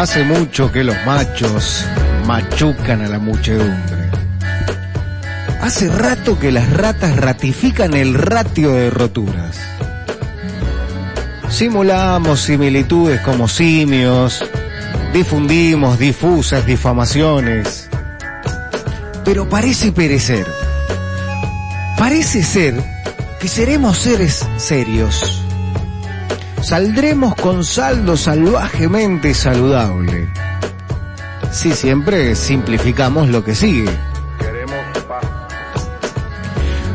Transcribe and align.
Hace 0.00 0.24
mucho 0.24 0.72
que 0.72 0.82
los 0.82 0.96
machos 1.04 1.84
machucan 2.26 3.02
a 3.02 3.08
la 3.10 3.18
muchedumbre. 3.18 4.08
Hace 5.60 5.90
rato 5.90 6.38
que 6.38 6.50
las 6.50 6.72
ratas 6.72 7.16
ratifican 7.16 7.92
el 7.92 8.14
ratio 8.14 8.72
de 8.72 8.88
roturas. 8.88 9.60
Simulamos 11.50 12.40
similitudes 12.40 13.20
como 13.20 13.46
simios, 13.46 14.42
difundimos 15.12 15.98
difusas 15.98 16.64
difamaciones, 16.64 17.90
pero 19.22 19.50
parece 19.50 19.92
perecer. 19.92 20.46
Parece 21.98 22.42
ser 22.42 22.82
que 23.38 23.48
seremos 23.48 23.98
seres 23.98 24.46
serios. 24.56 25.49
Saldremos 26.62 27.34
con 27.36 27.64
saldo 27.64 28.16
salvajemente 28.16 29.34
saludable. 29.34 30.28
Si 31.50 31.72
siempre 31.72 32.36
simplificamos 32.36 33.28
lo 33.28 33.42
que 33.42 33.54
sigue. 33.54 33.90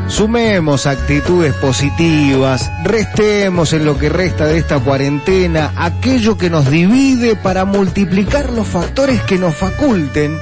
Sumemos 0.08 0.86
actitudes 0.86 1.52
positivas, 1.54 2.70
restemos 2.84 3.72
en 3.72 3.84
lo 3.84 3.98
que 3.98 4.08
resta 4.08 4.46
de 4.46 4.58
esta 4.58 4.78
cuarentena 4.78 5.72
aquello 5.76 6.38
que 6.38 6.48
nos 6.48 6.70
divide 6.70 7.36
para 7.36 7.64
multiplicar 7.66 8.50
los 8.50 8.66
factores 8.66 9.20
que 9.22 9.36
nos 9.36 9.54
faculten 9.54 10.38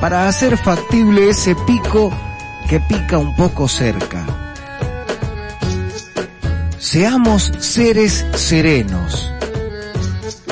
para 0.00 0.28
hacer 0.28 0.56
factible 0.56 1.30
ese 1.30 1.56
pico 1.66 2.12
que 2.68 2.80
pica 2.80 3.18
un 3.18 3.34
poco 3.34 3.66
cerca. 3.66 4.45
Seamos 6.86 7.50
seres 7.58 8.24
serenos. 8.36 9.28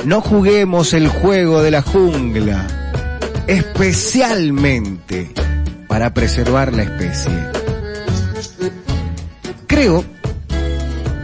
No 0.04 0.20
juguemos 0.20 0.92
el 0.92 1.06
juego 1.06 1.62
de 1.62 1.70
la 1.70 1.80
jungla, 1.80 2.66
especialmente 3.46 5.30
para 5.86 6.12
preservar 6.12 6.72
la 6.72 6.82
especie. 6.82 7.32
Creo 9.68 10.04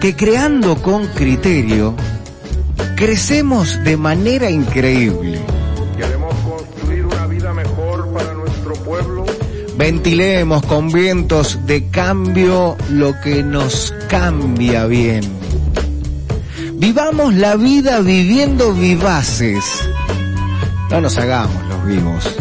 que 0.01 0.15
creando 0.15 0.81
con 0.81 1.09
criterio, 1.09 1.97
crecemos 2.95 3.83
de 3.83 3.97
manera 3.97 4.49
increíble. 4.49 5.41
Ventilemos 9.81 10.63
con 10.67 10.93
vientos 10.93 11.61
de 11.65 11.89
cambio 11.89 12.77
lo 12.91 13.19
que 13.23 13.43
nos 13.43 13.95
cambia 14.11 14.85
bien. 14.85 15.23
Vivamos 16.75 17.33
la 17.33 17.57
vida 17.57 18.01
viviendo 18.01 18.75
vivaces. 18.75 19.65
No 20.91 21.01
nos 21.01 21.17
hagamos 21.17 21.67
los 21.69 21.87
vivos. 21.87 22.37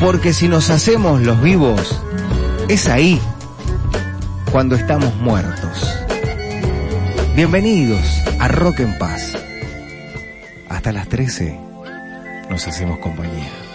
Porque 0.00 0.34
si 0.34 0.48
nos 0.48 0.68
hacemos 0.68 1.22
los 1.22 1.40
vivos, 1.40 1.98
es 2.68 2.86
ahí 2.86 3.18
cuando 4.52 4.74
estamos 4.74 5.16
muertos. 5.16 5.96
Bienvenidos 7.34 8.22
a 8.38 8.48
Rock 8.48 8.80
en 8.80 8.98
Paz. 8.98 9.32
Hasta 10.68 10.92
las 10.92 11.08
13 11.08 11.58
nos 12.50 12.68
hacemos 12.68 12.98
compañía. 12.98 13.69